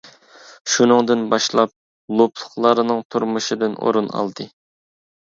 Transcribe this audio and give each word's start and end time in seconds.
شۇنىڭدىن 0.75 1.21
باشلاپ 1.33 1.75
لوپلۇقلارنىڭ 2.23 3.07
تۇرمۇشىدىن 3.13 3.81
ئورۇن 3.81 4.13
ئالدى. 4.19 4.53